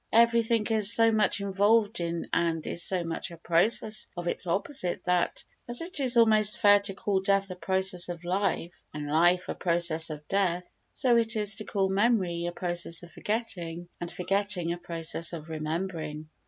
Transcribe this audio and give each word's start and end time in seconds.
Everything 0.13 0.65
is 0.65 0.91
so 0.91 1.11
much 1.11 1.41
involved 1.41 1.99
in 1.99 2.27
and 2.33 2.65
is 2.65 2.81
so 2.81 3.03
much 3.03 3.29
a 3.29 3.37
process 3.37 4.07
of 4.17 4.27
its 4.27 4.47
opposite 4.47 5.03
that, 5.03 5.45
as 5.69 5.79
it 5.79 5.99
is 5.99 6.17
almost 6.17 6.57
fair 6.57 6.79
to 6.79 6.95
call 6.95 7.21
death 7.21 7.51
a 7.51 7.55
process 7.55 8.09
of 8.09 8.23
life 8.25 8.71
and 8.95 9.05
life 9.05 9.47
a 9.47 9.53
process 9.53 10.09
of 10.09 10.27
death, 10.27 10.67
so 10.91 11.17
it 11.17 11.35
is 11.35 11.53
to 11.53 11.65
call 11.65 11.87
memory 11.87 12.45
a 12.47 12.51
process 12.51 13.03
of 13.03 13.11
forgetting 13.11 13.87
and 13.99 14.11
forgetting 14.11 14.73
a 14.73 14.77
process 14.79 15.33
of 15.33 15.49
remembering. 15.49 16.27